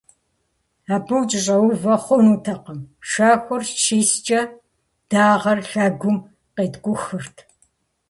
[0.95, 4.41] Абы укӏэщӏэувэ хъунутэкъым- шэхур щискӀэ,
[5.09, 6.17] дагъэр лъэгум
[6.55, 7.35] къеткӀухырт.